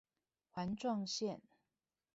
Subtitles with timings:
[0.51, 1.41] 環狀線